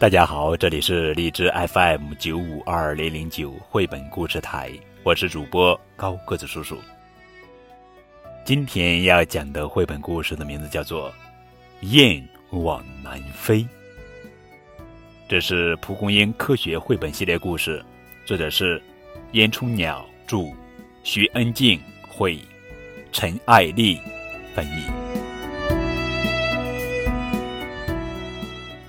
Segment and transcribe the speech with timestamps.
[0.00, 4.70] 大家好，这里是荔枝 FM 九五二零零九绘本故事台，
[5.02, 6.78] 我是主播高个子叔叔。
[8.44, 11.10] 今天要讲的绘本故事的名字叫做
[11.80, 13.62] 《雁往南飞》，
[15.28, 17.84] 这是蒲公英科学绘本系列故事，
[18.24, 18.80] 作者是
[19.32, 20.44] 燕春鸟著，
[21.02, 22.38] 徐恩静绘，
[23.10, 23.98] 陈爱丽
[24.54, 25.07] 翻译。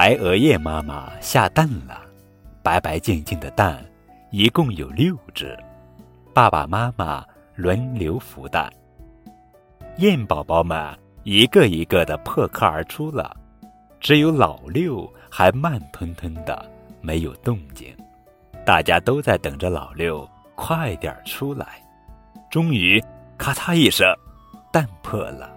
[0.00, 2.00] 白鹅雁妈妈下蛋了，
[2.62, 3.84] 白白净净的蛋，
[4.30, 5.54] 一共有六只。
[6.32, 7.22] 爸爸妈妈
[7.54, 8.72] 轮流孵蛋，
[9.98, 13.36] 雁宝宝们一个一个的破壳而出了，
[14.00, 16.64] 只有老六还慢吞吞的，
[17.02, 17.94] 没有动静。
[18.64, 21.66] 大家都在等着老六快点出来。
[22.50, 22.98] 终于，
[23.36, 24.10] 咔嚓一声，
[24.72, 25.54] 蛋破了，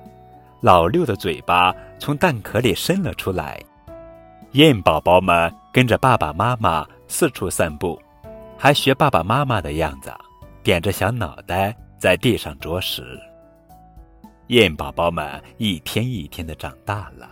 [0.59, 3.57] 老六的嘴巴从蛋壳里伸了出来。
[4.53, 7.99] 燕宝宝们跟着爸爸妈妈四处散步，
[8.55, 10.13] 还学爸爸妈妈的样子，
[10.61, 13.19] 点着小脑袋在地上啄食。
[14.47, 17.31] 燕宝宝们一天一天的长大了，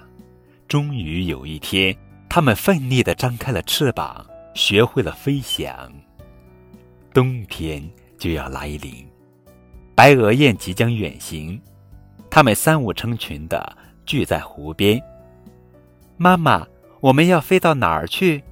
[0.67, 1.95] 终于有一天，
[2.27, 5.93] 他们奋力的张开了翅膀，学会了飞翔。
[7.13, 9.07] 冬天就要来临，
[9.93, 11.61] 白鹅雁即将远行，
[12.31, 13.77] 它们三五成群的
[14.07, 14.99] 聚在湖边。
[16.17, 16.65] 妈妈。
[17.01, 18.43] 我们要飞到哪儿去？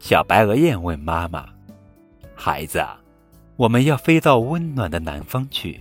[0.00, 1.48] 小白鹅雁问妈妈
[2.34, 2.84] ：“孩子，
[3.54, 5.80] 我们要飞到温暖的南方去。”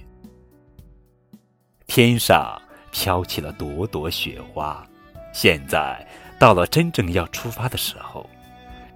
[1.88, 4.86] 天上飘起了朵朵雪花，
[5.34, 6.06] 现在
[6.38, 8.30] 到了真正要出发的时候，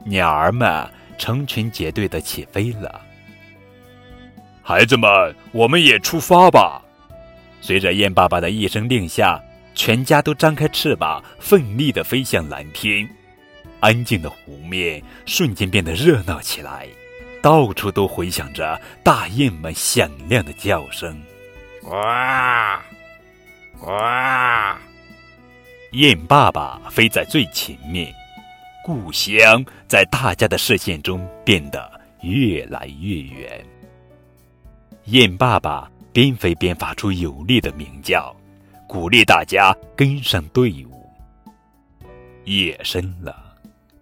[0.05, 3.01] 鸟儿们成群结队的起飞了。
[4.61, 5.09] 孩子们，
[5.51, 6.79] 我们也出发吧！
[7.61, 9.41] 随着雁爸爸的一声令下。
[9.83, 13.09] 全家都张开翅膀，奋力地飞向蓝天。
[13.79, 16.87] 安静的湖面瞬间变得热闹起来，
[17.41, 21.19] 到处都回响着大雁们响亮的叫声。
[21.85, 22.79] 哇，
[23.79, 24.79] 哇！
[25.93, 28.13] 雁爸爸飞在最前面，
[28.85, 33.65] 故乡在大家的视线中变得越来越远。
[35.05, 38.31] 雁爸爸边飞边发出有力的鸣叫。
[38.91, 41.09] 鼓励大家跟上队伍。
[42.43, 43.55] 夜深了，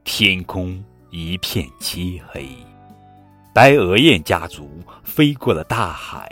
[0.04, 2.50] 天空一片漆黑。
[3.54, 6.28] 白鹅雁家族飞过了大海，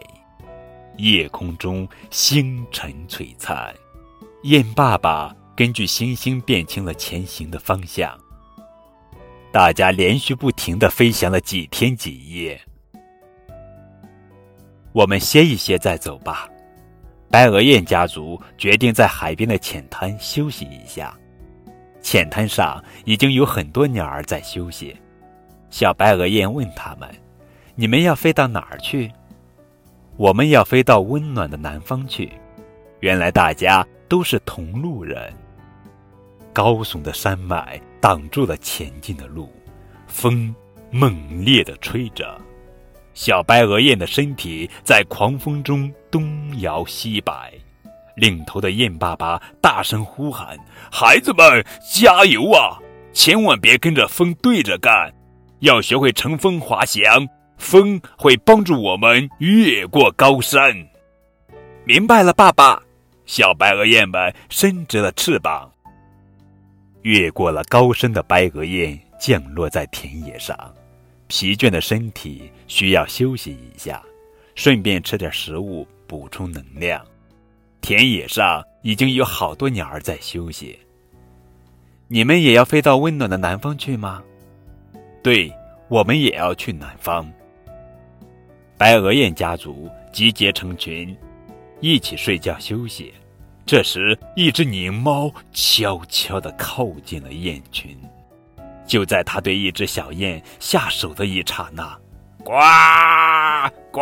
[0.98, 3.72] 夜空中星辰璀璨。
[4.42, 8.20] 雁爸爸根据星星辨清了前行的方向。
[9.52, 12.60] 大家连续不停的飞翔了几天几夜。
[14.94, 16.50] 我们歇一歇再走吧。
[17.30, 21.14] 白鹅雁家族决定在海边的浅滩休息一下。
[22.02, 24.96] 浅滩上已经有很多鸟儿在休息。
[25.70, 27.10] 小白鹅雁问他们
[27.76, 29.12] ：“你们要飞到哪儿去
[30.16, 32.32] ？”“我们要飞到温暖的南方去。”
[33.02, 35.32] 原来大家都是同路人。
[36.54, 39.52] 高耸的山脉挡住了前进的路，
[40.08, 40.56] 风
[40.90, 42.40] 猛烈地吹着。
[43.18, 47.52] 小白鹅雁的身体在狂风中东摇西摆，
[48.16, 50.56] 领头的雁爸爸大声呼喊
[50.94, 52.78] ：“孩子们，加油啊！
[53.12, 55.12] 千万别跟着风对着干，
[55.62, 57.28] 要学会乘风滑翔，
[57.58, 60.72] 风会帮助我们越过高山。”
[61.86, 62.80] 明白了，爸爸。
[63.26, 65.72] 小白鹅雁们伸直了翅膀，
[67.02, 70.56] 越过了高山的白鹅雁降落在田野上。
[71.28, 74.02] 疲倦的身体需要休息一下，
[74.56, 77.04] 顺便吃点食物补充能量。
[77.82, 80.78] 田野上已经有好多鸟儿在休息。
[82.08, 84.24] 你们也要飞到温暖的南方去吗？
[85.22, 85.54] 对，
[85.90, 87.30] 我们也要去南方。
[88.78, 91.16] 白鹅雁家族集结成群，
[91.82, 93.14] 一起睡觉休息。
[93.66, 97.98] 这时，一只狞猫悄悄地靠近了雁群。
[98.88, 101.96] 就在他对一只小雁下手的一刹那，
[102.44, 102.54] 呱
[103.92, 104.02] 呱！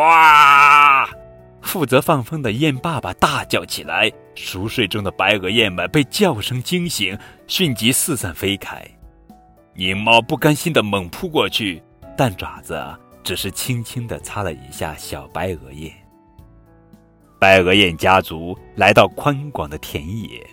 [1.60, 4.10] 负责放风的雁爸爸大叫起来。
[4.36, 8.80] 熟睡中的白鹅雁们被叫声惊醒，迅即四散飞开。
[9.74, 11.82] 狞猫不甘心地猛扑过去，
[12.16, 12.80] 但爪子
[13.24, 15.92] 只是轻轻地擦了一下小白鹅雁。
[17.40, 20.46] 白鹅雁家族来到宽广的田野，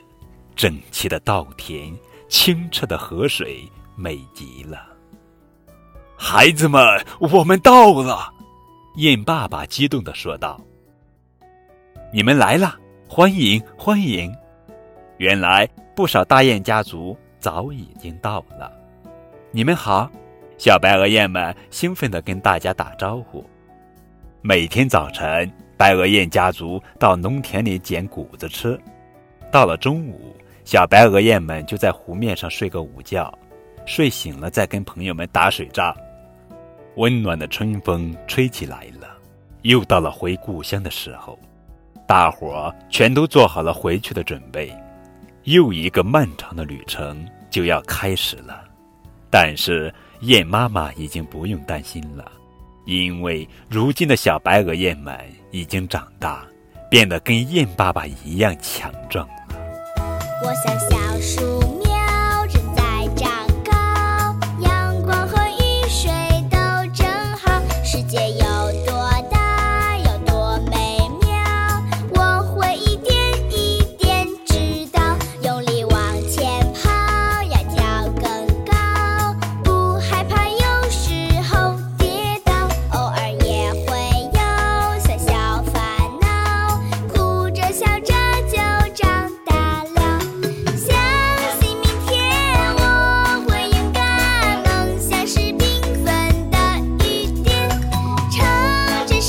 [0.55, 1.93] 整齐的稻田，
[2.27, 3.69] 清澈的河水。
[3.95, 4.87] 美极了，
[6.17, 6.81] 孩子们，
[7.19, 8.33] 我们到了！
[8.95, 10.59] 雁爸爸激动的说道
[12.11, 12.75] ：“你们来了，
[13.07, 14.33] 欢迎欢迎！”
[15.17, 18.71] 原来不少大雁家族早已经到了。
[19.51, 20.09] 你们好！
[20.57, 23.45] 小白鹅雁们兴奋地跟大家打招呼。
[24.41, 28.79] 每天早晨，白鹅雁家族到农田里捡谷子吃。
[29.51, 33.33] 到了中午，小白鹅雁们就在湖面上睡个午觉，
[33.85, 35.95] 睡醒了再跟朋友们打水仗。
[36.95, 39.07] 温暖的春风吹起来了，
[39.63, 41.37] 又到了回故乡的时候，
[42.07, 44.71] 大伙儿全都做好了回去的准备。
[45.43, 48.63] 又一个漫长的旅程就要开始了，
[49.29, 52.31] 但是雁妈妈已经不用担心了，
[52.85, 55.19] 因为如今的小白鹅雁们
[55.51, 56.45] 已经长大，
[56.89, 59.33] 变得跟雁爸爸一样强壮了。
[60.43, 61.82] 我像小树。
[68.13, 68.52] yeah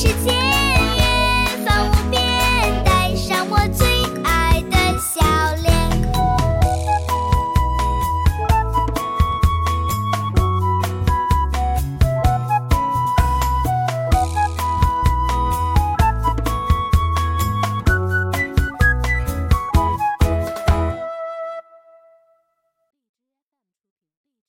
[0.05, 0.34] should see.